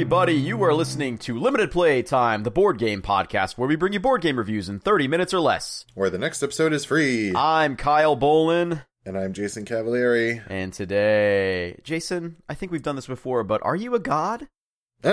[0.00, 0.32] Everybody.
[0.32, 4.00] You are listening to Limited Play Time, the board game podcast where we bring you
[4.00, 5.84] board game reviews in 30 minutes or less.
[5.92, 7.34] Where the next episode is free.
[7.36, 10.40] I'm Kyle Bolin, and I'm Jason Cavalieri.
[10.48, 14.48] and today, Jason, I think we've done this before, but are you a god?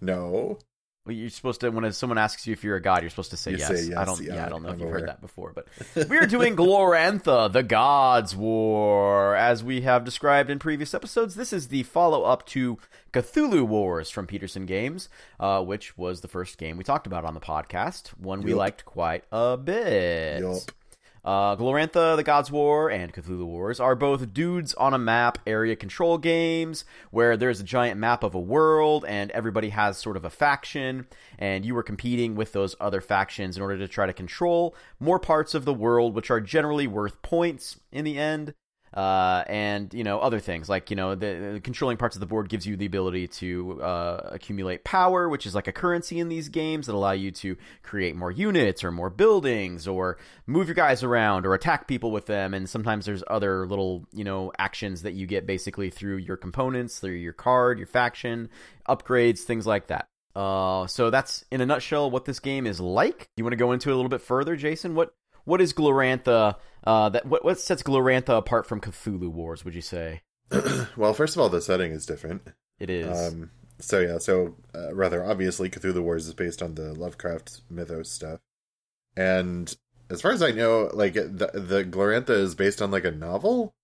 [0.00, 0.58] no.
[1.04, 3.36] Well, you're supposed to when someone asks you if you're a god, you're supposed to
[3.36, 3.66] say, yes.
[3.66, 4.22] say yes, I don't.
[4.22, 5.00] yeah, Yeah, I don't know I'm if you've aware.
[5.00, 5.66] heard that before, but
[6.08, 11.34] we're doing Glorantha, the Gods War, as we have described in previous episodes.
[11.34, 12.78] This is the follow up to
[13.12, 15.08] Cthulhu Wars from Peterson Games,
[15.38, 18.08] uh, which was the first game we talked about on the podcast.
[18.10, 20.40] One we liked quite a bit.
[20.40, 20.72] Yup.
[21.24, 25.76] Uh, Glorantha, The Gods War, and Cthulhu Wars are both dudes on a map area
[25.76, 30.24] control games where there's a giant map of a world and everybody has sort of
[30.24, 31.06] a faction,
[31.38, 35.20] and you are competing with those other factions in order to try to control more
[35.20, 38.54] parts of the world, which are generally worth points in the end.
[38.94, 42.26] Uh, and you know other things like you know the, the controlling parts of the
[42.26, 46.28] board gives you the ability to uh, accumulate power, which is like a currency in
[46.28, 50.74] these games that allow you to create more units or more buildings or move your
[50.74, 52.52] guys around or attack people with them.
[52.52, 56.98] And sometimes there's other little you know actions that you get basically through your components,
[56.98, 58.50] through your card, your faction
[58.88, 60.08] upgrades, things like that.
[60.34, 63.28] Uh, so that's in a nutshell what this game is like.
[63.36, 64.94] You want to go into it a little bit further, Jason?
[64.94, 66.56] What what is Glorantha?
[66.84, 69.64] Uh, that what what sets Glorantha apart from Cthulhu Wars?
[69.64, 70.22] Would you say
[70.96, 72.42] well, first of all, the setting is different.
[72.78, 73.32] it is?
[73.32, 78.10] Um, so yeah, so uh, rather obviously, Cthulhu Wars is based on the Lovecraft mythos
[78.10, 78.40] stuff,
[79.16, 79.74] and
[80.10, 83.74] as far as I know, like the the Glorantha is based on like a novel.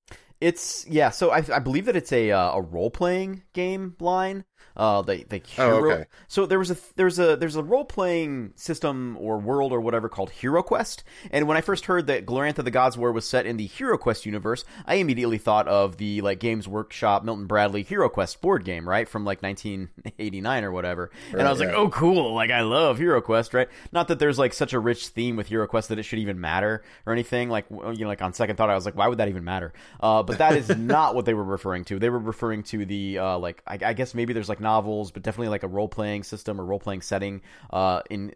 [0.41, 1.11] It's yeah.
[1.11, 4.45] So I, I believe that it's a uh, a role playing game line.
[4.77, 5.79] Uh, the the Oh, hero.
[5.79, 6.07] okay.
[6.29, 10.09] So there was a there's a there's a role playing system or world or whatever
[10.09, 11.03] called Hero Quest.
[11.33, 13.99] And when I first heard that Glorantha the Gods War was set in the Hero
[13.99, 18.65] Quest universe, I immediately thought of the like Games Workshop Milton Bradley Hero Quest board
[18.65, 21.11] game, right from like 1989 or whatever.
[21.37, 23.69] and I Right, was like, oh cool, like I love Hero Quest, right?
[23.93, 26.41] Not that there's like such a rich theme with Hero Quest that it should even
[26.41, 27.49] matter or anything.
[27.49, 29.73] Like you know, like on second thought, I was like, why would that even matter?
[30.01, 31.99] Uh, but that is not what they were referring to.
[31.99, 35.23] They were referring to the uh, like I, I guess maybe there's like novels, but
[35.23, 38.35] definitely like a role playing system or role playing setting uh, in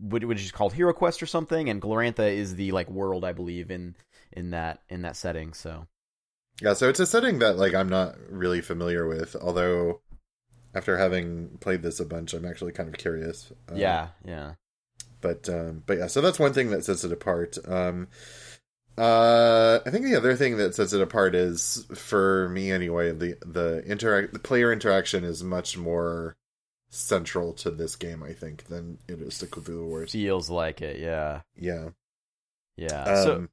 [0.00, 1.68] which which is called Hero Quest or something.
[1.68, 3.94] And Glorantha is the like world I believe in
[4.32, 5.52] in that in that setting.
[5.54, 5.86] So
[6.60, 10.00] Yeah, so it's a setting that like I'm not really familiar with, although
[10.74, 13.52] after having played this a bunch, I'm actually kind of curious.
[13.68, 14.54] Um, yeah, yeah.
[15.20, 18.08] but um but yeah so that's one thing that sets it apart um
[18.98, 23.36] uh i think the other thing that sets it apart is for me anyway the
[23.46, 26.36] the interact the player interaction is much more
[26.90, 30.98] central to this game i think than it is to Cthulhu Wars Feels like it.
[31.00, 31.90] Yeah, yeah
[32.76, 33.02] yeah.
[33.04, 33.48] um so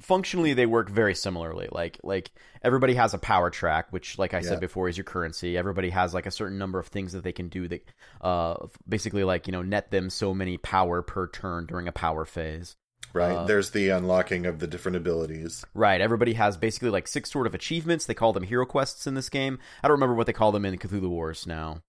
[0.00, 2.30] functionally they work very similarly like like
[2.62, 4.42] everybody has a power track which like i Yeah.
[4.48, 7.32] said before is your currency everybody has like a certain number of things that they
[7.32, 7.84] can do that
[8.20, 8.54] uh
[8.88, 12.76] basically like you know net them so many power per turn during a power phase
[13.14, 17.30] right uh, there's the unlocking of the different abilities right everybody has basically like six
[17.30, 20.26] sort of achievements they call them hero quests in this game i don't remember what
[20.26, 21.80] they call them in cthulhu wars now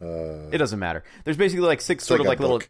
[0.00, 2.62] uh it doesn't matter there's basically like six sort of like little.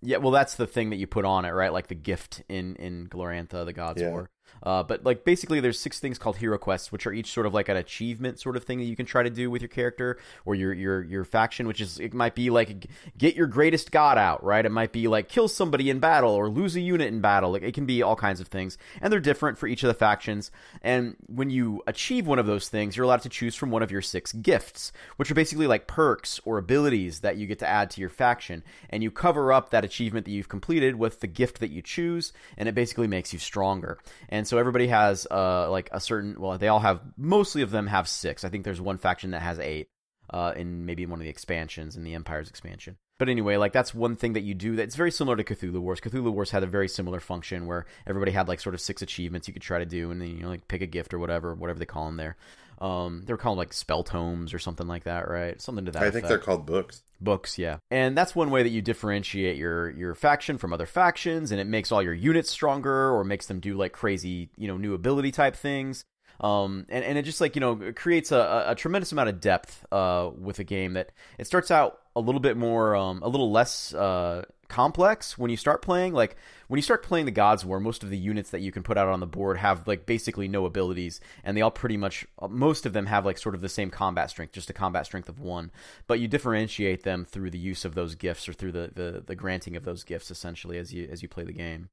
[0.00, 1.72] Yeah, well, that's the thing that you put on it, right?
[1.72, 4.10] Like the gift in in Glorantha, the Gods Yeah.
[4.10, 4.30] War.
[4.62, 7.54] Uh, but like basically, there's six things called hero quests, which are each sort of
[7.54, 10.18] like an achievement sort of thing that you can try to do with your character
[10.44, 11.66] or your your your faction.
[11.66, 14.64] Which is it might be like get your greatest god out, right?
[14.64, 17.52] It might be like kill somebody in battle or lose a unit in battle.
[17.52, 19.94] Like it can be all kinds of things, and they're different for each of the
[19.94, 20.50] factions.
[20.82, 23.90] And when you achieve one of those things, you're allowed to choose from one of
[23.90, 27.90] your six gifts, which are basically like perks or abilities that you get to add
[27.90, 28.62] to your faction.
[28.90, 32.32] And you cover up that achievement that you've completed with the gift that you choose,
[32.56, 33.98] and it basically makes you stronger.
[34.28, 37.86] And so everybody has uh like a certain well, they all have mostly of them
[37.86, 38.44] have six.
[38.44, 39.88] I think there's one faction that has eight.
[40.30, 42.98] Uh, in maybe one of the expansions in the Empire's expansion.
[43.18, 46.00] But anyway, like that's one thing that you do that's very similar to Cthulhu Wars.
[46.00, 49.48] Cthulhu Wars had a very similar function where everybody had like sort of six achievements
[49.48, 51.54] you could try to do, and then you know like pick a gift or whatever,
[51.54, 52.36] whatever they call them there.
[52.80, 55.60] Um, they're called like spell tomes or something like that, right?
[55.60, 56.02] Something to that.
[56.02, 57.78] i think they're called books Books, yeah.
[57.90, 61.66] And that's one way that you differentiate your your faction from other factions and it
[61.66, 65.32] makes all your units stronger or makes them do like crazy, you know, new ability
[65.32, 66.04] type things.
[66.40, 69.84] Um and, and it just like, you know, creates a, a tremendous amount of depth
[69.90, 73.50] uh with a game that it starts out a little bit more um a little
[73.50, 76.36] less uh complex when you start playing like
[76.66, 78.98] when you start playing the gods war most of the units that you can put
[78.98, 82.84] out on the board have like basically no abilities and they all pretty much most
[82.84, 85.40] of them have like sort of the same combat strength just a combat strength of
[85.40, 85.70] one.
[86.06, 89.34] But you differentiate them through the use of those gifts or through the the, the
[89.34, 91.88] granting of those gifts essentially as you as you play the game.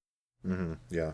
[0.46, 0.74] Mm-hmm.
[0.90, 1.14] yeah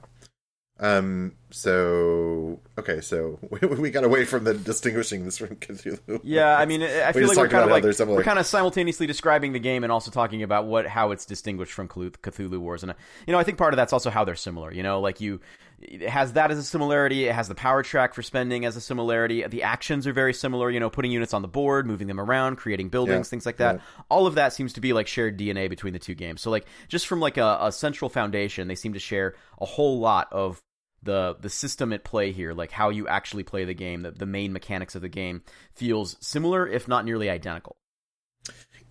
[0.82, 1.34] Um.
[1.52, 3.02] So okay.
[3.02, 6.20] So we, we got away from the distinguishing this from Cthulhu.
[6.24, 8.18] Yeah, I mean, I feel like we're kind of like similar.
[8.18, 11.74] we're kind of simultaneously describing the game and also talking about what how it's distinguished
[11.74, 12.96] from Cthulhu, Cthulhu Wars, and uh,
[13.28, 14.74] you know, I think part of that's also how they're similar.
[14.74, 15.40] You know, like you,
[15.82, 17.26] it has that as a similarity.
[17.26, 19.46] It has the power track for spending as a similarity.
[19.46, 20.72] The actions are very similar.
[20.72, 23.58] You know, putting units on the board, moving them around, creating buildings, Yeah, things like
[23.58, 23.76] that.
[23.76, 23.82] yeah.
[24.10, 26.42] All of that seems to be like shared DNA between the two games.
[26.42, 30.00] So like just from like a, a central foundation, they seem to share a whole
[30.00, 30.62] lot of
[31.04, 34.26] the the system at play here, like how you actually play the game, the, the
[34.26, 35.44] main mechanics of the game,
[35.76, 37.78] feels similar, if not nearly identical.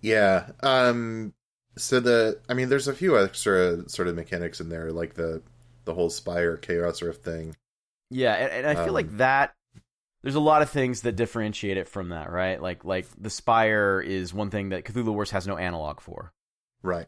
[0.01, 0.49] Yeah.
[0.63, 1.33] Um.
[1.77, 5.41] So the I mean, there's a few extra sort of mechanics in there, like the
[5.85, 7.55] the whole Spire Chaos Rift thing.
[8.09, 9.53] Yeah, and, and I feel Um, like that.
[10.23, 12.61] There's a lot of things that differentiate it from that, right?
[12.61, 16.33] Like like the Spire is one thing that Cthulhu Wars has no analog for.
[16.83, 17.07] Right.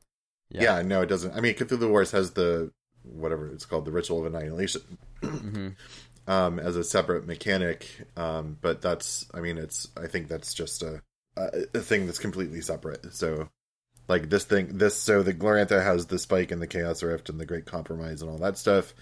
[0.49, 0.81] Yeah.
[0.81, 1.33] no, it doesn't.
[1.33, 2.71] I mean, Cthulhu Wars has the
[3.13, 5.69] whatever it's called, the Ritual of Annihilation, hmm
[6.27, 7.89] um, as a separate mechanic.
[8.17, 9.87] Um, but that's, I mean, it's.
[10.01, 11.01] I think that's just a
[11.37, 13.13] a, a thing that's completely separate.
[13.13, 13.49] So,
[14.07, 17.39] like this thing, this so the Glorantha has the Spike and the Chaos Rift and
[17.39, 18.93] the Great Compromise and all that stuff.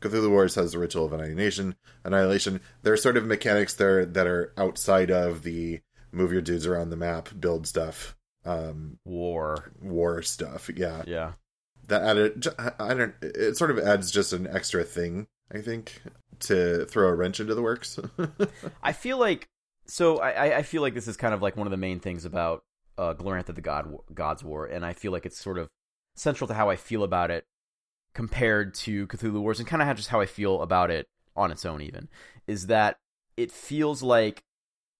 [0.00, 1.74] Cthulhu Wars has the Ritual of Annihilation.
[2.04, 2.60] Annihilation.
[2.82, 5.80] There are sort of mechanics there that are outside of the
[6.12, 9.72] move your dudes around the map, build stuff, um, War.
[9.80, 10.70] war stuff.
[10.74, 11.32] Yeah, Yeah.
[11.88, 12.46] That added.
[12.78, 13.14] I don't.
[13.22, 15.26] It sort of adds just an extra thing.
[15.52, 16.00] I think
[16.40, 17.98] to throw a wrench into the works.
[18.82, 19.48] I feel like
[19.86, 22.24] so I, I- feel like this is kind of like one of the main things
[22.24, 22.64] about
[22.98, 25.68] uh, Glorantha the God God's War, and I feel like it's sort of
[26.14, 27.44] central to how I feel about it
[28.14, 31.06] compared to Cthulhu Wars, and kind of just how I feel about it
[31.36, 31.80] on its own.
[31.82, 32.08] Even
[32.46, 32.98] is that
[33.36, 34.42] it feels like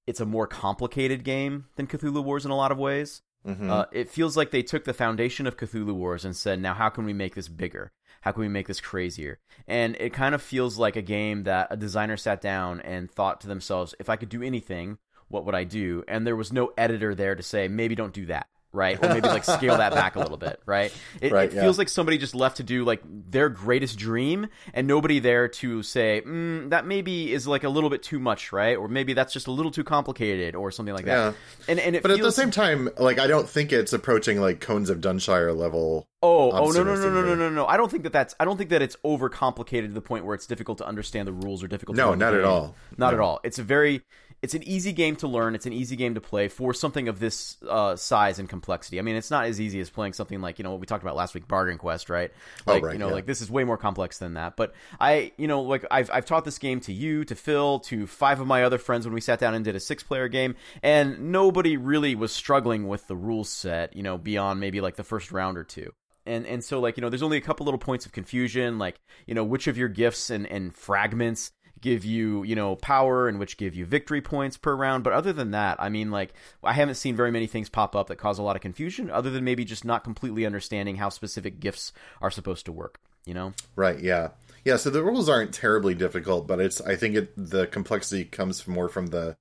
[0.07, 3.23] it's a more complicated game than Cthulhu Wars in a lot of ways.
[3.47, 3.71] Mhm.
[3.71, 6.89] Uh, it feels like they took the foundation of Cthulhu Wars and said, now how
[6.89, 7.93] can we make this bigger?
[8.23, 9.39] How can we make this crazier?
[9.69, 13.41] And it kind of feels like a game that a designer sat down and thought
[13.43, 14.99] to themselves, if I could do anything,
[15.29, 16.03] what would I do?
[16.09, 18.49] And there was no editor there to say, maybe don't do that.
[18.77, 20.61] Right, or maybe like scale that back a little bit.
[20.67, 21.63] Right, it, Right, it yeah.
[21.63, 25.83] feels like somebody just left to do like their greatest dream, and nobody there to
[25.83, 28.77] say mm, that maybe is like a little bit too much, right?
[28.77, 31.17] Or maybe that's just a little too complicated, or something like that.
[31.17, 31.33] Yeah.
[31.69, 34.61] And and it but at the same time, like I don't think it's approaching like
[34.61, 36.07] Cones of Dunshire level.
[36.23, 37.67] Oh, oh no, no, no, no, no, no, no!
[37.67, 38.35] I don't think that that's.
[38.41, 41.33] I don't think that it's overcomplicated to the point where it's difficult to understand the
[41.33, 41.97] rules or difficult.
[41.97, 42.75] No, not at all.
[42.97, 43.17] Not No.
[43.17, 43.41] at all.
[43.45, 44.03] It's a very.
[44.47, 45.57] It's an easy game to learn.
[45.57, 49.01] It's an easy game to play for something of this uh, size and complexity.
[49.01, 51.03] I mean, it's not as easy as playing something like you know what we talked
[51.03, 52.31] about last week, Bargain Quest, right?
[52.65, 53.15] Oh, Like right, you know, yeah.
[53.15, 54.57] like this is way more complex than that.
[54.57, 58.07] But I, you know, like I've I've taught this game to you, to Phil, to
[58.07, 60.55] five of my other friends when we sat down and did a six player game,
[60.81, 63.97] and nobody really was struggling with the rules set.
[63.97, 65.93] You know, beyond maybe like the first round or two
[66.27, 69.01] and and so like you know there's only a couple little points of confusion like
[69.27, 71.53] you know which of your gifts and and fragments
[71.87, 75.33] give you you know power and which give you victory points per round but other
[75.33, 76.35] than that i mean like
[76.65, 79.31] i haven't seen very many things pop up that cause a lot of confusion other
[79.31, 83.53] than maybe just not completely understanding how specific gifts are supposed to work you know
[83.77, 84.01] Right.
[84.01, 84.31] Yeah.
[84.65, 84.77] Yeah.
[84.77, 86.81] So the rules aren't terribly difficult, but it's.
[86.81, 89.37] I think it the complexity comes more from the,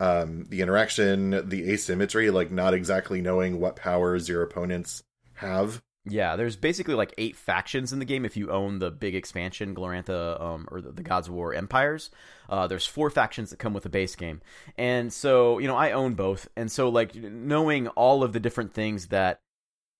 [0.00, 5.02] um, the interaction, the asymmetry, like not exactly knowing what powers your opponents
[5.34, 5.82] have.
[6.10, 9.74] Yeah, there's basically like eight factions in the game if you own the big expansion,
[9.74, 12.10] Glorantha, um, or the, the Gods of War Empires.
[12.48, 14.40] Uh, there's four factions that come with the base game.
[14.76, 16.48] And so, you know, I own both.
[16.56, 19.40] And so, like, knowing all of the different things that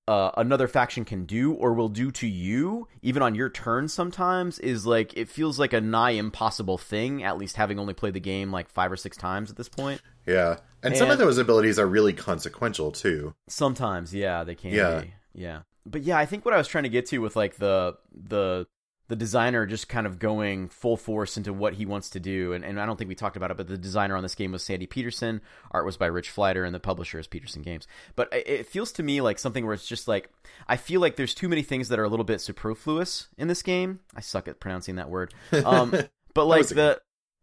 [0.06, 4.58] uh, another faction can do or will do to you, even on your turn sometimes,
[4.58, 8.20] is like, it feels like a nigh impossible thing, at least having only played the
[8.20, 10.00] game like five or six times at this point.
[10.26, 10.56] Yeah.
[10.82, 13.34] And, some of those abilities are really consequential too.
[13.48, 15.00] Sometimes, yeah, they can Yeah.
[15.00, 15.14] be.
[15.34, 15.60] Yeah.
[15.90, 18.66] But yeah, I think what I was trying to get to with like the the
[19.08, 22.62] the designer just kind of going full force into what he wants to do and,
[22.62, 24.62] and I don't think we talked about it, but the designer on this game was
[24.62, 25.40] Sandy Petersen,
[25.70, 27.86] art was by Rich Flighter, and the publisher is Peterson Games.
[28.16, 30.30] But it, it feels to me like something where it's just like
[30.68, 33.62] I feel like there's too many things that are a little bit superfluous in this
[33.62, 34.00] game.
[34.14, 35.32] I suck at pronouncing that word.
[35.64, 35.94] Um
[36.34, 37.00] but like the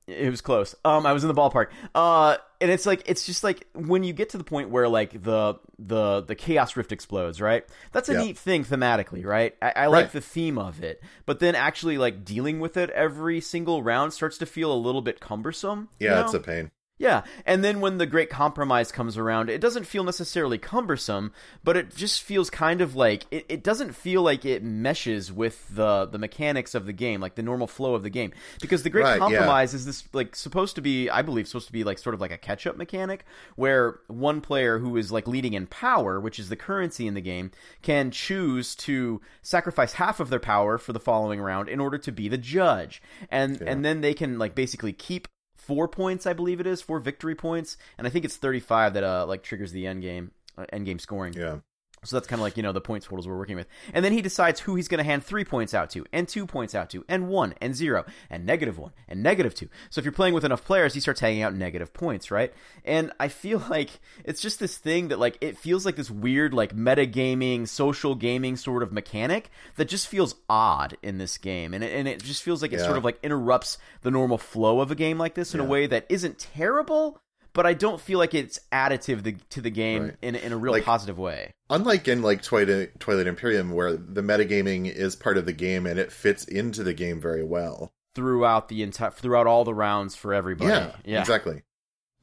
[0.07, 0.75] it was close.
[0.85, 1.67] Um, I was in the ballpark.
[1.93, 5.23] Uh, and it's like it's just like when you get to the point where like
[5.23, 7.65] the the the chaos rift explodes, right?
[7.91, 8.19] That's a Yeah.
[8.19, 9.55] neat thing thematically, right?
[9.61, 13.41] I, I like the theme of it, but then actually like dealing with it every
[13.41, 15.89] single round starts to feel a little bit cumbersome.
[15.99, 16.21] you Yeah, know?
[16.21, 16.71] it's a pain.
[16.97, 21.75] Yeah, and then when the great compromise comes around, it doesn't feel necessarily cumbersome, but
[21.75, 26.05] it just feels kind of like it, it doesn't feel like it meshes with the
[26.05, 28.31] the mechanics of the game, like the normal flow of the game.
[28.61, 29.19] Because the great Right, yeah.
[29.19, 32.21] compromise is this like supposed to be, I believe, supposed to be like sort of
[32.21, 33.25] like a catch up mechanic
[33.57, 37.21] where one player who is like leading in power, which is the currency in the
[37.21, 41.97] game, can choose to sacrifice half of their power for the following round in order
[41.97, 45.27] to be the judge, and and then they can like basically keep
[45.65, 48.93] four points, I believe it is, four victory points, and I think it's thirty five
[48.93, 51.33] that uh like triggers the end game uh, end game scoring.
[51.33, 51.57] Yeah.
[52.05, 53.67] So that's kind of like, you know, the point totals we're working with.
[53.93, 56.45] And then he decides who he's going to hand three points out to, and two
[56.45, 59.69] points out to, and one, and zero, and negative one, and negative two.
[59.89, 62.53] So if you're playing with enough players, he starts hanging out negative points, right?
[62.83, 63.89] And I feel like
[64.23, 68.55] it's just this thing that, like, it feels like this weird, like, metagaming, social gaming
[68.55, 71.73] sort of mechanic that just feels odd in this game.
[71.73, 72.85] And it, and it just feels like it Yeah.
[72.85, 75.87] sort of, like, interrupts the normal flow of a game like this in a way
[75.87, 77.19] that isn't terrible.
[77.55, 80.15] But I don't feel like it's additive the, to the game Right.
[80.21, 81.51] in, in a real Like- positive way.
[81.71, 85.97] Unlike in like Twilight, Twilight Imperium, where the metagaming is part of the game and
[85.97, 87.91] it fits into the game very well.
[88.13, 90.69] throughout the entire throughout all the rounds for everybody.
[90.69, 91.63] Yeah, yeah, exactly.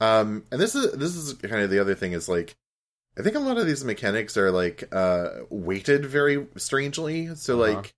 [0.00, 2.56] Um, and this is this is kind of the other thing is like,
[3.18, 7.34] I think a lot of these mechanics are like uh weighted very strangely.
[7.34, 7.74] So Uh-huh.
[7.76, 7.94] like,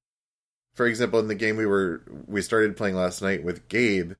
[0.74, 4.14] for example, in the game we were we started playing last night with Gabe,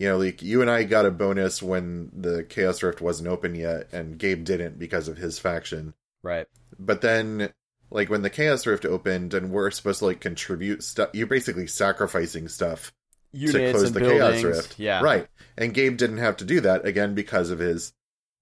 [0.00, 3.54] you know, like you and I got a bonus when the Chaos Rift wasn't open
[3.54, 5.92] yet, and Gabe didn't because of his faction.
[6.22, 6.46] Right.
[6.78, 7.52] But then,
[7.90, 11.66] like when the Chaos Rift opened, and we're supposed to like contribute stuff, you're basically
[11.66, 12.94] sacrificing stuff
[13.32, 14.40] Units to close the buildings.
[14.40, 14.78] Chaos Rift.
[14.78, 15.02] Yeah.
[15.02, 15.28] Right.
[15.58, 17.92] And Gabe didn't have to do that again because of his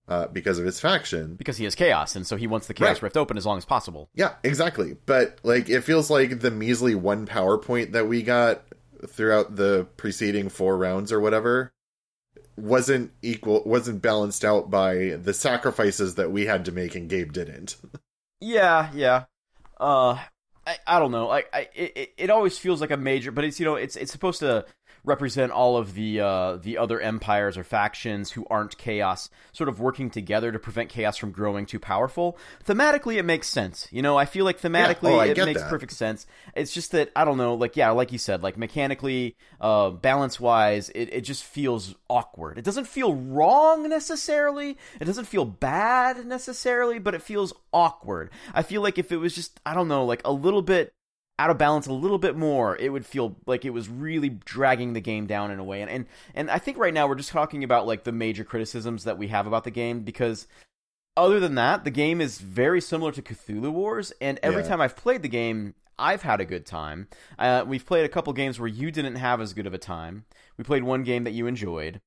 [0.06, 1.34] uh because of his faction.
[1.34, 3.02] Because he has chaos, and so he wants the chaos Right.
[3.02, 4.10] rift open as long as possible.
[4.14, 4.96] Yeah, exactly.
[5.06, 8.62] But like it feels like the measly one power point that we got
[9.06, 11.72] throughout the preceding four rounds or whatever
[12.56, 17.32] wasn't equal wasn't balanced out by the sacrifices that we had to make and Gabe
[17.32, 17.76] didn't.
[18.40, 19.24] Yeah, yeah.
[19.80, 20.16] Uh,
[20.64, 21.26] I, I don't know.
[21.26, 24.12] Like, I it, it- always feels like a major, but it's you know it's it's
[24.12, 24.64] supposed to
[25.04, 29.80] represent all of the uh the other empires or factions who aren't chaos sort of
[29.80, 32.36] working together to prevent chaos from growing too powerful.
[32.64, 33.88] Thematically it makes sense.
[33.90, 35.70] You know i feel like thematically Oh, it makes that.
[35.70, 36.26] perfect sense.
[36.54, 40.38] It's just that i don't know like yeah like you said like mechanically uh balance
[40.40, 42.58] wise it, it just feels awkward.
[42.58, 44.76] It doesn't feel wrong necessarily.
[45.00, 48.30] It doesn't feel bad necessarily but it feels awkward.
[48.54, 50.92] I feel like if it was just i don't know like a little bit
[51.38, 54.92] out of balance a little bit more, it would feel like it was really dragging
[54.92, 55.82] the game down in a way.
[55.82, 59.04] And and, and I think right now we're just talking about like the major criticisms
[59.04, 60.46] that we have about the game because
[61.16, 64.68] other than that, the game is very similar to Cthulhu Wars, and every Yeah.
[64.68, 67.08] time I've played the game, I've had a good time.
[67.38, 70.26] Uh, we've played a couple games where you didn't have as good of a time.
[70.56, 72.00] We played one game that you enjoyed.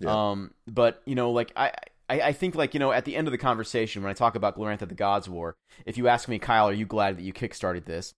[0.00, 0.30] Yeah.
[0.30, 1.72] Um, but you know, like I,
[2.10, 4.34] I, I think like you know, at the end of the conversation, when I talk
[4.34, 5.54] about Glorantha the Gods War,
[5.86, 8.12] if you ask me, Kyle, are you glad that you kickstarted this?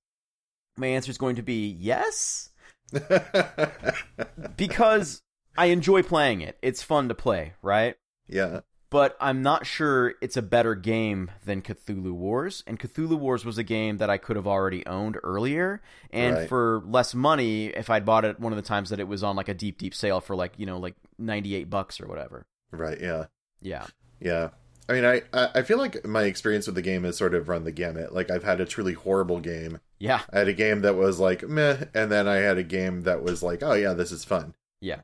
[0.76, 2.50] My answer is going to be yes,
[4.56, 5.22] because
[5.56, 6.58] I enjoy playing it.
[6.62, 7.96] It's fun to play, right?
[8.28, 8.60] yeah.
[8.90, 12.62] But I'm not sure it's a better game than Cthulhu Wars.
[12.64, 15.82] And Cthulhu Wars was a game that I could have already owned earlier.
[16.12, 16.48] And Right.
[16.48, 19.34] for less money, if I'd bought it one of the times that it was on
[19.34, 22.46] like a deep, deep sale for like, you know, like 98 bucks or whatever.
[22.70, 23.24] Right, yeah.
[23.60, 23.86] Yeah.
[24.20, 24.50] Yeah.
[24.88, 27.64] I mean, I, I feel like my experience with the game has sort of run
[27.64, 28.14] the gamut.
[28.14, 29.80] Like, I've had a truly horrible game.
[29.98, 30.20] Yeah.
[30.30, 33.22] I had a game that was like meh, and then I had a game that
[33.22, 34.54] was like, oh yeah, this is fun.
[34.80, 35.00] Yeah.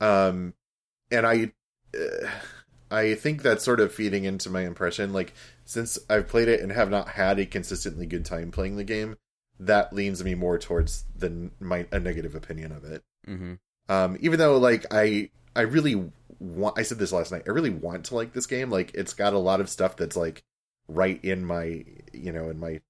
[0.00, 0.54] Um,
[1.10, 1.52] and I,
[1.98, 2.28] uh,
[2.90, 5.12] I think that's sort of feeding into my impression.
[5.12, 5.34] Like,
[5.64, 9.16] since I've played it and have not had a consistently good time playing the game,
[9.58, 13.02] that leans me more towards the my a negative opinion of it.
[13.26, 13.54] hmm
[13.88, 17.42] Um, even though like I I really want I said this last night.
[17.46, 18.70] I really want to like this game.
[18.70, 20.42] Like it's got a lot of stuff that's like
[20.88, 22.80] right in my you know in my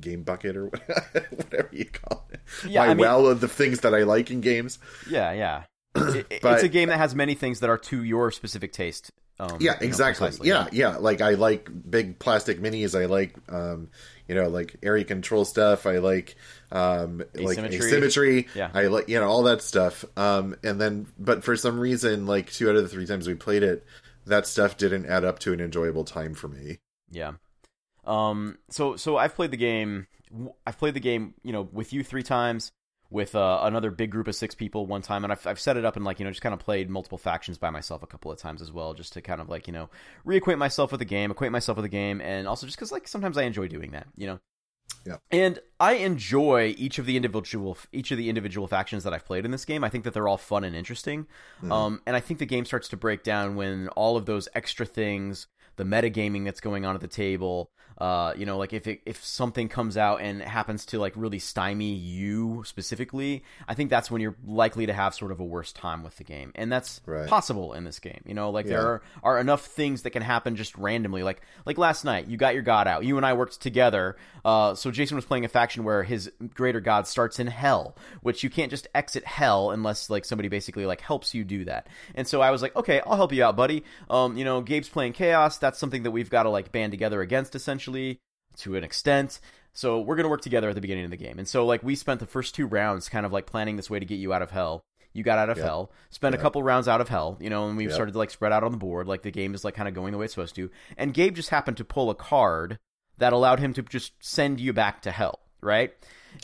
[0.00, 0.66] game bucket or
[1.30, 2.40] whatever you call it.
[2.66, 2.80] Yeah.
[2.80, 4.78] my I mean, well of the things that I like in games.
[5.08, 5.32] yeah.
[5.32, 5.62] Yeah.
[5.94, 8.72] It- it- But- it's a game that has many things that are to your specific
[8.72, 9.10] taste.
[9.40, 10.30] Um, yeah, you know, exactly.
[10.48, 10.96] yeah, yeah.
[10.98, 12.98] Like I like big plastic minis.
[13.00, 13.88] I like um
[14.32, 15.84] you know like area control stuff.
[15.84, 16.36] I like
[16.70, 17.86] um like Asymmetry.
[17.86, 18.48] asymmetry.
[18.54, 18.70] Yeah.
[18.72, 20.06] I like you know all that stuff.
[20.16, 23.34] Um and then but for some reason like two out of the three times we
[23.34, 23.84] played it,
[24.24, 26.78] that stuff didn't add up to an enjoyable time for me.
[27.10, 27.32] Yeah.
[28.06, 28.56] Um.
[28.70, 30.06] So so I've played the game.
[30.66, 31.34] I've played the game.
[31.42, 32.72] You know, with you three times,
[33.12, 35.84] with uh, another big group of six people one time, and I've I've set it
[35.84, 38.32] up and like you know just kind of played multiple factions by myself a couple
[38.32, 39.90] of times as well, just to kind of like you know
[40.26, 43.06] reacquaint myself with the game, acquaint myself with the game, and also just because like
[43.06, 44.06] sometimes I enjoy doing that.
[44.16, 44.40] You know.
[45.06, 45.16] Yeah.
[45.30, 49.44] And I enjoy each of the individual each of the individual factions that I've played
[49.44, 49.84] in this game.
[49.84, 51.26] I think that they're all fun and interesting.
[51.58, 51.72] Mm-hmm.
[51.72, 54.86] Um, and I think the game starts to break down when all of those extra
[54.86, 59.00] things, the metagaming that's going on at the table, uh, you know, like if it,
[59.06, 64.10] if something comes out and happens to like really stymie you specifically, I think that's
[64.10, 67.00] when you're likely to have sort of a worse time with the game, and that's
[67.06, 67.28] right.
[67.28, 68.22] possible in this game.
[68.26, 68.72] You know, like yeah.
[68.72, 71.22] there are, are enough things that can happen just randomly.
[71.22, 73.04] Like like last night, you got your god out.
[73.04, 74.16] You and I worked together.
[74.44, 78.42] Uh, so Jason was playing a faction where his greater god starts in hell, which
[78.42, 81.86] you can't just exit hell unless like somebody basically like helps you do that.
[82.14, 83.84] And so I was like, okay, I'll help you out, buddy.
[84.10, 85.58] Um, you know, Gabe's playing chaos.
[85.62, 88.18] That's something that we've got to like band together against essentially
[88.58, 89.40] to an extent.
[89.72, 91.38] So we're going to work together at the beginning of the game.
[91.38, 93.98] And so like we spent the first two rounds kind of like planning this way
[93.98, 94.82] to get you out of hell.
[95.14, 97.76] You got out of hell, spent a couple rounds out of hell, you know, and
[97.76, 99.06] we've started to like spread out on the board.
[99.06, 100.70] Like the game is like kind of going the way it's supposed to.
[100.96, 102.78] And Gabe just happened to pull a card
[103.18, 105.92] that allowed him to just send you back to hell, right?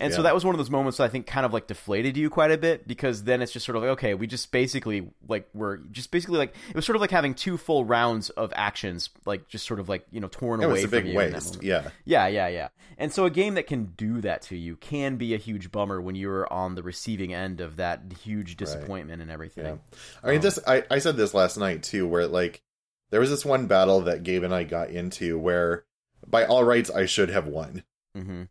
[0.00, 0.16] And yeah.
[0.16, 2.30] so that was one of those moments that I think kind of like deflated you
[2.30, 5.48] quite a bit because then it's just sort of like, okay, we just basically like
[5.54, 9.10] we're just basically like it was sort of like having two full rounds of actions,
[9.24, 10.80] like just sort of like you know torn it away.
[10.80, 11.62] It was a big waste.
[11.62, 12.68] Yeah, yeah, yeah, yeah.
[12.96, 16.00] And so a game that can do that to you can be a huge bummer
[16.00, 19.22] when you're on the receiving end of that huge disappointment right.
[19.22, 19.64] and everything.
[19.64, 19.98] Yeah.
[20.22, 22.62] I mean, um, this I I said this last night too, where like
[23.10, 25.84] there was this one battle that Gabe and I got into where
[26.26, 27.84] by all rights I should have won.
[28.16, 28.44] Mm-hmm.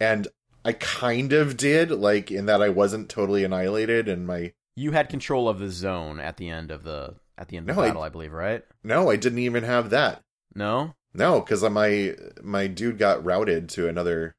[0.00, 0.28] And
[0.64, 5.08] I kind of did, like in that I wasn't totally annihilated, and my you had
[5.08, 7.88] control of the zone at the end of the at the end of no, the
[7.88, 8.62] battle, I, I believe, right?
[8.84, 10.22] No, I didn't even have that.
[10.54, 14.36] No, no, because my my dude got routed to another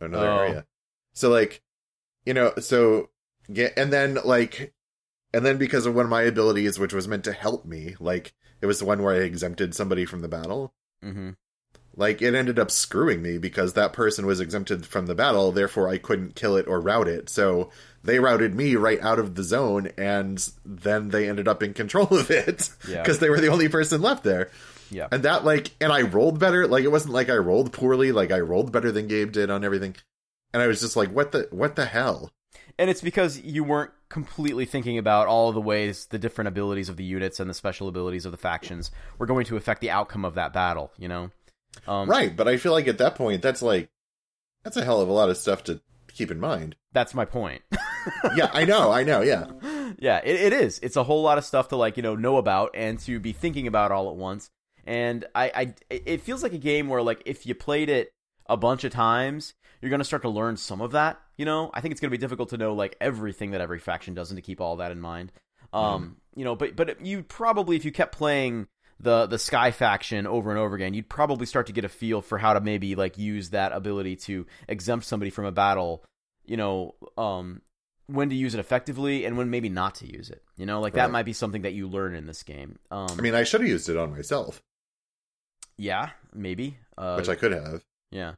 [0.00, 0.38] another oh.
[0.38, 0.66] area.
[1.12, 1.62] So like,
[2.24, 3.10] you know, so
[3.48, 4.72] yeah, and then like,
[5.34, 8.34] and then because of one of my abilities, which was meant to help me, like
[8.60, 10.74] it was the one where I exempted somebody from the battle.
[11.04, 11.30] Mm-hmm.
[11.98, 15.88] Like it ended up screwing me because that person was exempted from the battle, therefore
[15.88, 17.28] I couldn't kill it or route it.
[17.28, 17.70] So
[18.04, 22.06] they routed me right out of the zone, and then they ended up in control
[22.10, 23.20] of it because yeah.
[23.20, 24.50] they were the only person left there.
[24.92, 26.68] Yeah, and that like, and I rolled better.
[26.68, 28.12] Like it wasn't like I rolled poorly.
[28.12, 29.96] Like I rolled better than Gabe did on everything,
[30.54, 32.30] and I was just like, what the what the hell?
[32.78, 36.96] And it's because you weren't completely thinking about all the ways the different abilities of
[36.96, 40.24] the units and the special abilities of the factions were going to affect the outcome
[40.24, 40.92] of that battle.
[40.96, 41.30] You know.
[41.86, 43.90] Um, right, but I feel like at that point, that's like
[44.62, 45.80] that's a hell of a lot of stuff to
[46.12, 46.76] keep in mind.
[46.92, 47.62] That's my point.
[48.36, 49.46] yeah, I know, I know, yeah,
[49.98, 50.78] yeah, it, it is.
[50.82, 53.32] It's a whole lot of stuff to like you know know about and to be
[53.32, 54.50] thinking about all at once.
[54.84, 58.12] And I, I, it feels like a game where like if you played it
[58.46, 61.20] a bunch of times, you're gonna start to learn some of that.
[61.36, 64.14] You know, I think it's gonna be difficult to know like everything that every faction
[64.14, 65.32] does and to keep all that in mind.
[65.72, 66.38] Um, mm.
[66.38, 68.68] you know, but but you probably if you kept playing
[69.00, 72.20] the the Sky faction over and over again, you'd probably start to get a feel
[72.20, 76.04] for how to maybe like use that ability to exempt somebody from a battle.
[76.44, 77.62] You know, um,
[78.06, 80.42] when to use it effectively and when maybe not to use it.
[80.56, 81.02] You know, like right.
[81.02, 82.78] that might be something that you learn in this game.
[82.90, 84.62] Um, I mean, I should have used it on myself.
[85.76, 86.78] Yeah, maybe.
[86.96, 87.82] Uh, Which I could have.
[88.10, 88.34] Yeah.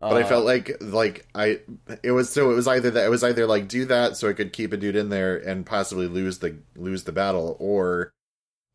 [0.00, 1.60] But uh, I felt like like I
[2.02, 4.32] it was so it was either that it was either like do that so I
[4.32, 8.10] could keep a dude in there and possibly lose the lose the battle or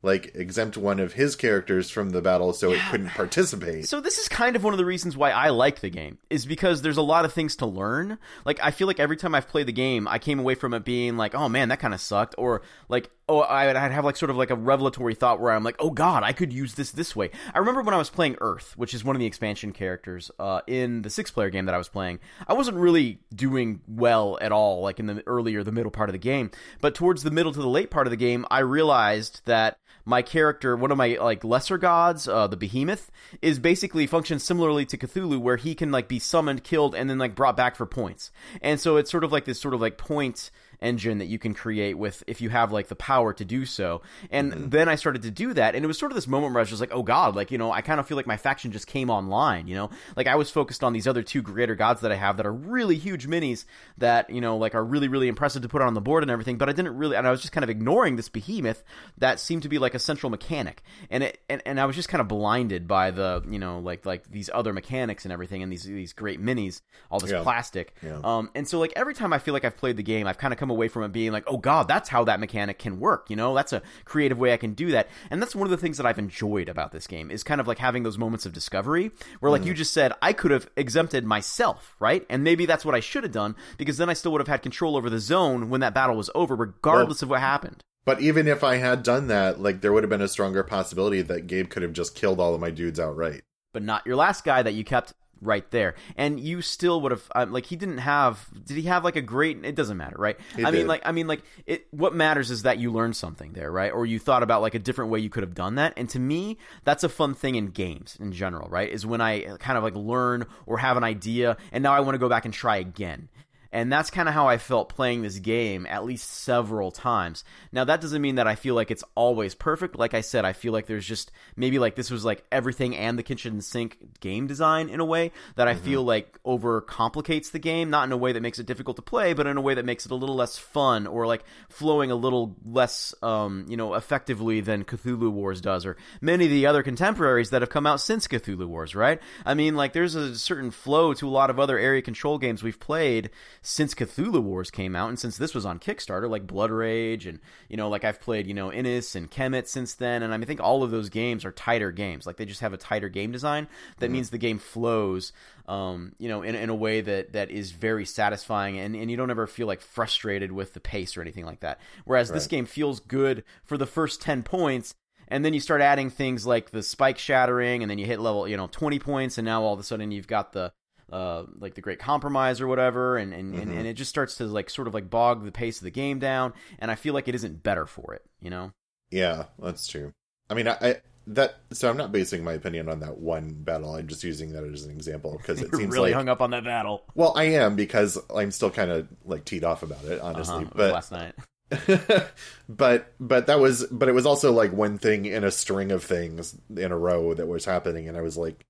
[0.06, 2.78] like exempt one of his characters from the battle so yeah.
[2.78, 3.88] it couldn't participate.
[3.88, 6.46] So this is kind of one of the reasons why I like the game is
[6.46, 8.20] because there's a lot of things to learn.
[8.46, 10.86] Like I feel like every time I've played the game, I came away from it
[10.86, 14.30] being like, "Oh man, that kind of sucked," or like, "Oh, I'd have like sort
[14.30, 17.16] of like a revelatory thought where I'm like, "Oh god, I could use this this
[17.16, 20.30] way." I remember when I was playing Earth, which is one of the expansion characters
[20.38, 22.20] uh, in the six-player game that I was playing.
[22.48, 26.14] I wasn't really doing well at all, like in the earlier, the middle part of
[26.14, 26.52] the game.
[26.80, 30.22] But towards the middle to the late part of the game, I realized that my
[30.22, 34.98] character, one of my like lesser gods, uh, the Behemoth, is basically functions similarly to
[34.98, 38.32] Cthulhu, where he can like be summoned, killed, and then like brought back for points.
[38.62, 41.54] And so it's sort of like this sort of like point engine that you can
[41.54, 44.02] create with if you have like the power to do so.
[44.30, 44.70] And mm-hmm.
[44.70, 46.64] then I started to do that, and it was sort of this moment where I
[46.64, 48.72] was just like, oh god, like you know, I kind of feel like my faction
[48.72, 49.68] just came online.
[49.68, 52.38] You know, like I was focused on these other two greater gods that I have
[52.38, 53.66] that are really huge minis
[53.98, 56.58] that you know like are really really impressive to put on the board and everything.
[56.58, 58.84] But I didn't really, and I was just kind of ignoring this behemoth
[59.18, 62.10] that seemed to be like a central mechanic, and it and, and I was just
[62.10, 65.72] kind of blinded by the you know like like these other mechanics and everything and
[65.72, 67.44] these these great minis, all this yeah.
[67.44, 67.94] plastic.
[68.02, 68.20] Yeah.
[68.24, 70.54] Um, and so like every time I feel like I've played the game, I've kind
[70.54, 73.30] of come away from it being like, oh god, that's how that mechanic can work.
[73.30, 75.10] You know, that's a creative way I can do that.
[75.30, 77.68] And that's one of the things that I've enjoyed about this game is kind of
[77.68, 79.68] like having those moments of discovery where, like mm.
[79.68, 82.26] you just said, I could have exempted myself, right?
[82.30, 84.62] And maybe that's what I should have done because then I still would have had
[84.62, 87.84] control over the zone when that battle was over, regardless well, of what happened.
[88.06, 91.22] But even if I had done that, like there would have been a stronger possibility
[91.24, 93.42] that Gabe could have just killed all of my dudes outright.
[93.74, 95.14] But not your last guy that you kept
[95.46, 95.96] right there.
[96.18, 99.22] And you still would have um, like he didn't have did he have like a
[99.22, 100.38] great it doesn't matter, right?
[100.56, 103.54] He I mean like I mean like it what matters is that you learned something
[103.54, 103.92] there, right?
[103.92, 105.94] Or you thought about like a different way you could have done that.
[105.98, 108.90] And to me, that's a fun thing in games in general, right?
[108.90, 112.16] Is when I kind of like learn or have an idea and now I want
[112.16, 113.30] to go back and try again.
[113.76, 117.44] And that's kind of how I felt playing this game at least several times.
[117.74, 120.00] Now, that doesn't mean that I feel like it's always perfect.
[120.00, 123.20] Like I said, I feel like there's just maybe like this was like everything and
[123.20, 127.60] the kitchen sink game design in a way that I feel like over complicates the
[127.60, 129.74] game, not in a way that makes it difficult to play, but in a way
[129.74, 133.76] that makes it a little less fun or like flowing a little less, um, you
[133.76, 137.86] know, effectively than Cthulhu Wars does or many of the other contemporaries that have come
[137.86, 139.20] out since Cthulhu Wars, right?
[139.46, 142.64] I mean, like there's a certain flow to a lot of other area control games
[142.64, 143.32] we've played
[143.66, 147.40] since Cthulhu Wars came out and since this was on Kickstarter, like Blood Rage and
[147.68, 150.44] you know, like I've played, you know, Inis and Kemet since then, and I, mean,
[150.44, 152.28] I think all of those games are tighter games.
[152.28, 153.68] Like they just have a tighter game design.
[153.98, 155.34] That means the game flows,
[155.68, 159.18] um, you know, in, in a way that that is very satisfying, and, and you
[159.18, 161.80] don't ever feel like frustrated with the pace or anything like that.
[162.06, 164.94] Whereas this game feels good for the first ten points.
[165.28, 168.48] And then you start adding things like the spike shattering, and then you hit level,
[168.48, 170.72] you know, twenty points, and now all of a sudden you've got the
[171.12, 174.46] uh, like the Great Compromise or whatever, and and, and and it just starts to
[174.46, 177.28] like sort of like bog the pace of the game down, and I feel like
[177.28, 178.72] it isn't better for it, you know?
[179.12, 180.14] Yeah, that's true.
[180.50, 180.96] I mean, I, I
[181.28, 183.96] that so I'm not basing my opinion on that one battle.
[183.96, 186.52] I'm just using that as an example because it seems really like hung up on
[186.52, 190.22] that battle well, I am because I'm still kind of like teed off about it,
[190.22, 190.66] honestly.
[190.66, 191.34] uh-huh, but last night.
[192.70, 196.04] but but that was but it was also like one thing in a string of
[196.04, 198.66] things in a row that was happening, and I was like,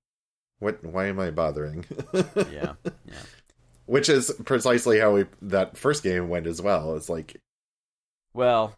[0.58, 0.82] what?
[0.84, 1.84] Why am I bothering?
[2.14, 3.14] Yeah, yeah.
[3.86, 6.96] Which is precisely how we, that first game went as well.
[6.96, 7.40] It's like
[8.34, 8.74] Well,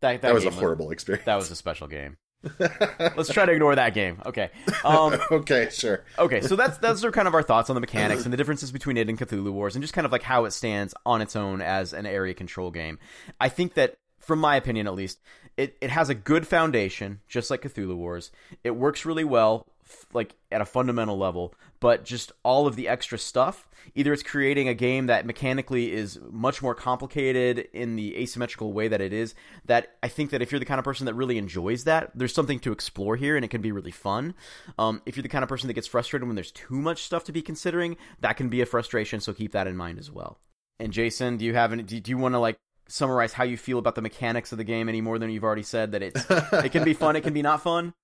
[0.00, 1.26] that that, that, was a horrible experience.
[1.26, 2.16] That was a special game.
[2.58, 4.20] Let's try to ignore that game.
[4.26, 4.50] Okay.
[4.84, 6.04] Um, okay, sure.
[6.18, 8.72] okay, so that's those are kind of our thoughts on the mechanics and the differences
[8.72, 11.36] between it and Cthulhu Wars, and just kind of like how it stands on its
[11.36, 12.98] own as an area control game.
[13.40, 15.20] I think that, from my opinion at least,
[15.56, 18.32] it, it has a good foundation, just like Cthulhu Wars.
[18.64, 19.66] It works really well,
[20.12, 23.68] like at a fundamental level, but just all of the extra stuff.
[23.94, 28.88] Either it's creating a game that mechanically is much more complicated in the asymmetrical way
[28.88, 29.34] that it is.
[29.64, 32.34] That I think that if you're the kind of person that really enjoys that, there's
[32.34, 34.34] something to explore here, and it can be really fun.
[34.78, 37.24] Um, if you're the kind of person that gets frustrated when there's too much stuff
[37.24, 39.20] to be considering, that can be a frustration.
[39.20, 40.38] So keep that in mind as well.
[40.78, 41.82] And Jason, do you have any?
[41.82, 42.56] Do do you want to like
[42.88, 45.62] summarize how you feel about the mechanics of the game any more than you've already
[45.62, 47.94] said that it's it can be fun, it can be not fun,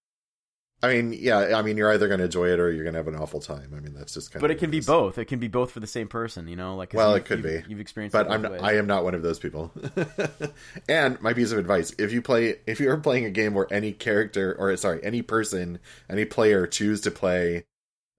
[0.81, 3.01] I mean, yeah, I mean, you're either going to enjoy it or you're going to
[3.01, 3.73] have an awful time.
[3.77, 4.57] I mean, that's just kind but of.
[4.57, 5.19] But it can be both.
[5.19, 6.77] It can be both for the same person, you know.
[6.77, 7.65] Like, Well, it could you've- be.
[7.69, 8.63] You've experienced, But it I'm not.
[8.63, 9.73] I am not one of those people.
[10.89, 13.93] and my piece of advice: if you play, if you're playing a game where any
[13.93, 17.65] character, or sorry, any person, any player choose to play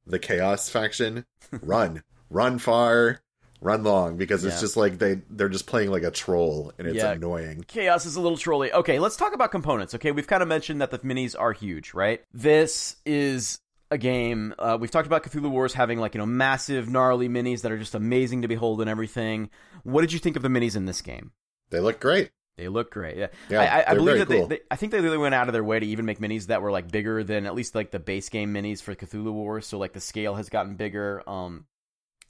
[0.06, 1.26] the chaos faction,
[1.62, 3.22] run, run far,
[3.62, 4.62] run long, because it's Yeah.
[4.62, 7.12] just like they they're just playing like a troll, and it's Yeah.
[7.12, 7.64] annoying.
[7.68, 8.72] Chaos is a little trolly.
[8.74, 9.94] Okay, let's talk about components.
[9.96, 12.22] Okay, we've kind of mentioned that the minis are huge, right?
[12.34, 13.60] This is
[13.92, 14.54] a game.
[14.60, 17.78] Uh, we've talked about Cthulhu Wars having like you know massive, gnarly minis that are
[17.80, 19.50] just amazing to behold and everything.
[19.84, 21.32] What did you think of the minis in this game?
[21.70, 22.32] They look great.
[22.58, 23.16] They look great.
[23.16, 24.60] Yeah, Yeah, I, I, believe that they, they.
[24.70, 26.72] I think they really went out of their way to even make minis that were
[26.72, 29.66] like bigger than at least like the base game minis for Cthulhu Wars.
[29.66, 31.24] So like the scale has gotten bigger.
[31.26, 31.66] Um,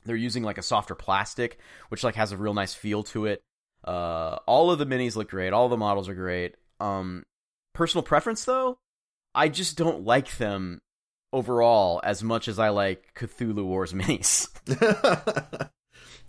[0.10, 3.44] they're using like a softer plastic, which like has a real nice feel to it.
[3.86, 5.54] Uh, all of the minis look great.
[5.54, 6.56] All the models are great.
[6.80, 7.24] Um,
[7.76, 8.80] personal preference though,
[9.36, 10.82] I just don't like them
[11.32, 14.50] overall as much as I like Cthulhu Wars minis.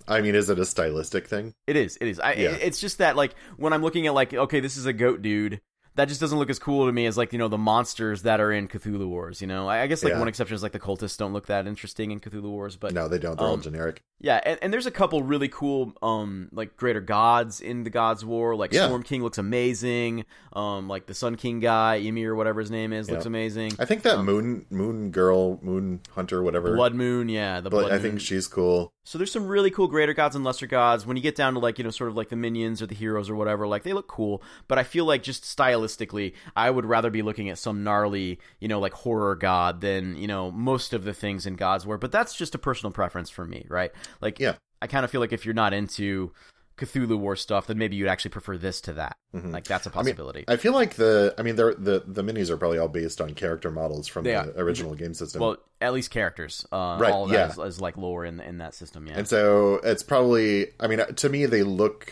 [0.06, 1.54] I mean, is it a stylistic thing?
[1.66, 1.96] It is.
[2.02, 2.20] It is.
[2.20, 2.50] I, Yeah.
[2.50, 5.62] It's just that like when I'm looking at like okay, this is a goat dude.
[5.96, 8.40] That just doesn't look as cool to me as like you know the monsters that
[8.40, 9.40] are in Cthulhu Wars.
[9.40, 10.18] You know, I, I guess like Yeah.
[10.18, 13.08] one exception is like the cultists don't look that interesting in Cthulhu Wars, but no,
[13.08, 13.36] they don't.
[13.38, 14.02] They're all um, generic.
[14.20, 18.24] yeah, and, and there's a couple really cool um like greater gods in the Gods
[18.24, 18.54] War.
[18.54, 18.86] Like Yeah.
[18.86, 20.24] Storm King looks amazing.
[20.52, 23.72] Um, like the Sun King guy, Ymir, whatever his name is, looks amazing.
[23.78, 26.74] I think that um, moon moon girl, moon hunter, whatever.
[26.74, 28.92] Blood Moon, yeah, the Blood I think she's cool.
[29.04, 31.04] So there's some really cool greater gods and lesser gods.
[31.04, 32.94] When you get down to like, you know, sort of like the minions or the
[32.94, 35.44] heroes or whatever, like they look cool, but I feel like just
[35.80, 40.16] stylistically, I would rather be looking at some gnarly, you know, like horror god than,
[40.16, 41.98] you know, most of the things in God's War.
[41.98, 43.90] But that's just a personal preference for me, right?
[44.20, 44.54] Like Yeah.
[44.82, 46.32] I kind of feel like if you're not into
[46.78, 49.14] Cthulhu War stuff, then maybe you'd actually prefer this to that.
[49.34, 49.52] Mhm.
[49.52, 50.44] Like that's a possibility.
[50.48, 53.34] I feel like the I mean they're, the the minis are probably all based on
[53.34, 54.62] character models from They the are.
[54.62, 55.42] original game system.
[55.42, 56.64] well, at least characters.
[56.72, 57.48] Uh, Right, all of yeah.
[57.48, 59.18] that is, is like lore in in that system, yeah.
[59.18, 62.10] and so it's probably I mean to me they look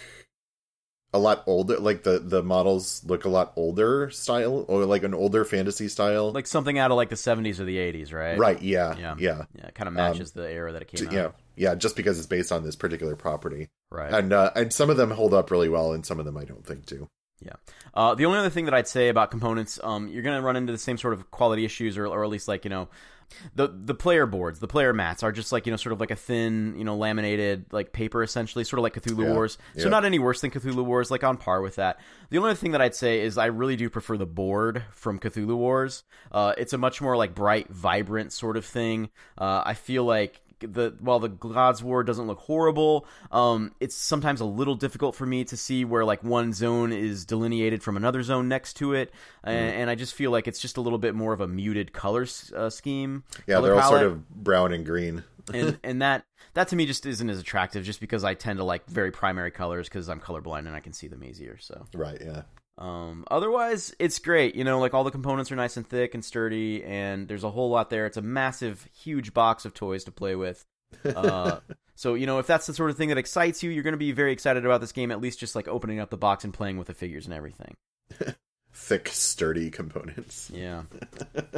[1.14, 1.79] a lot older.
[1.79, 6.33] Like the the models look a lot older style, or like an older fantasy style.
[6.33, 8.38] Like something out of like the 70s or the 80s, right?
[8.38, 8.61] right?
[8.62, 9.14] Yeah, Yeah.
[9.18, 11.12] yeah, Yeah, it kind of matches the era that it came out.
[11.14, 11.75] yeah, yeah.
[11.75, 14.12] Just because it's based on this particular property, Right.
[14.12, 16.44] and uh, and some of them hold up really well, and some of them I
[16.44, 17.09] don't think do.
[17.40, 17.53] Yeah.
[17.94, 20.57] Uh, the only other thing that I'd say about components, um, you're going to run
[20.57, 22.88] into the same sort of quality issues, or, or at least like you know,
[23.54, 26.10] the the player boards, the player mats are just like you know, sort of like
[26.10, 29.32] a thin, you know, laminated like paper essentially, sort of like Cthulhu Yeah.
[29.32, 29.58] Wars.
[29.76, 29.88] So Yeah.
[29.90, 32.00] not any worse than Cthulhu Wars, like on par with that.
[32.30, 35.18] The only other thing that I'd say is I really do prefer the board from
[35.18, 36.04] Cthulhu Wars.
[36.32, 39.10] Uh, it's a much more like bright, vibrant sort of thing.
[39.36, 44.40] Uh, I feel like the while the God's War doesn't look horrible, um, it's sometimes
[44.40, 48.23] a little difficult for me to see where like one zone is delineated from another
[48.23, 49.11] zone next to it,
[49.44, 49.51] Mm.
[49.51, 51.92] and, and I just feel like it's just a little bit more of a muted
[51.92, 53.25] color uh, scheme.
[53.47, 55.25] Yeah, color they're all sort of brown and green.
[55.55, 58.64] and and that that to me just isn't as attractive, just because I tend to
[58.64, 61.57] like very primary colors because I'm colorblind and I can see them easier.
[61.59, 61.87] So.
[61.94, 62.21] Right?
[62.21, 62.42] Yeah.
[62.78, 64.54] Um, otherwise, it's great.
[64.54, 67.50] You know, like all the components are nice and thick and sturdy, and there's a
[67.50, 68.06] whole lot there.
[68.06, 70.64] It's a massive, huge box of toys to play with.
[71.04, 71.58] Uh,
[71.96, 73.98] so you know, if that's the sort of thing that excites you, you're going to
[73.98, 75.10] be very excited about this game.
[75.10, 77.74] At least just like opening up the box and playing with the figures and everything.
[78.72, 80.48] Thick, sturdy components.
[80.54, 80.82] Yeah.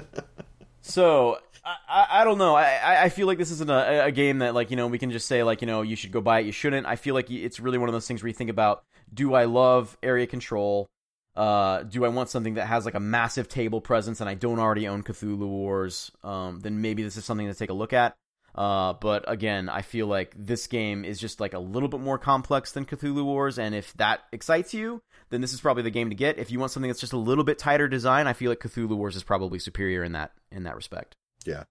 [0.81, 2.55] so I, I, don't know.
[2.55, 4.99] I, I- I feel like this isn't a, a game that like you know we
[4.99, 6.47] can just say like you know you should go buy it.
[6.47, 6.87] You shouldn't.
[6.87, 9.45] I feel like it's really one of those things where you think about: Do I
[9.45, 10.89] love area control?
[11.37, 14.59] Uh, do I want something that has like a massive table presence and I don't
[14.59, 16.11] already own Cthulhu Wars?
[16.25, 18.17] Um, then maybe this is something to take a look at.
[18.53, 22.19] Uh, but again, I feel like this game is just like a little bit more
[22.19, 26.11] complex than Cthulhu Wars, and if that excites you, then this is probably the game
[26.11, 26.37] to get.
[26.37, 28.97] If you want something that's just a little bit tighter design, I feel like Cthulhu
[28.97, 31.15] Wars is probably superior in that in that respect.
[31.47, 31.63] Yeah.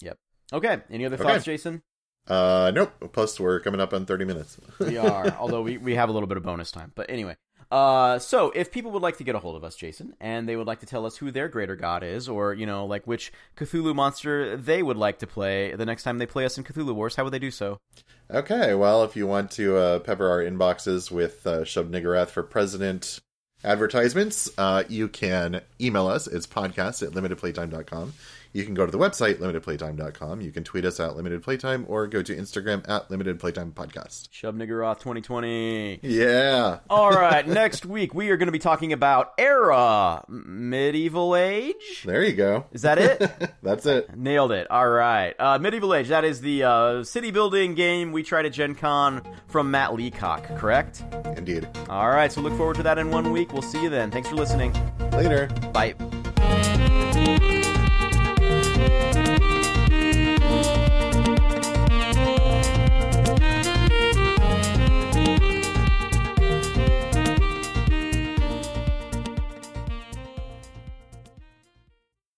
[0.00, 0.18] Yep.
[0.54, 0.78] Okay.
[0.90, 1.22] Any other Okay.
[1.22, 1.82] thoughts, Jason?
[2.26, 2.92] Uh, nope.
[3.12, 4.58] Plus, we're coming up on thirty minutes.
[4.80, 6.90] We are, although we, we have a little bit of bonus time.
[6.96, 7.36] But anyway,
[7.70, 10.56] uh, so if people would like to get a hold of us, Jason, and they
[10.56, 13.32] would like to tell us who their greater god is, or you know, like which
[13.56, 16.94] Cthulhu monster they would like to play the next time they play us in Cthulhu
[16.94, 17.78] Wars, how would they do so?
[18.30, 22.42] Okay, well, if you want to uh, pepper our inboxes with uh, Shub Niggurath for
[22.42, 23.20] President
[23.64, 26.26] advertisements, uh, you can email us.
[26.26, 28.12] It's podcast at limitedplaytime.com.
[28.58, 30.40] You can go to the website, limitedplaytime.com.
[30.40, 34.30] You can tweet us at limitedplaytime or go to Instagram at limitedplaytime podcast.
[34.30, 36.00] Shub Niggurath 2020.
[36.02, 36.80] Yeah.
[36.90, 42.02] All right, next week we are going to be talking about era medieval age.
[42.04, 42.66] There you go.
[42.72, 43.52] Is that it?
[43.62, 44.16] That's it.
[44.16, 44.68] Nailed it.
[44.72, 45.36] All right.
[45.38, 49.22] Uh, Medieval Age, that is the uh, city building game we tried at Gen Con
[49.46, 51.04] from Matt Leacock, correct?
[51.36, 51.68] Indeed.
[51.88, 53.52] All right, so look forward to that in one week.
[53.52, 54.10] We'll see you then.
[54.10, 54.72] Thanks for listening.
[55.12, 55.46] Later.
[55.72, 55.94] Bye.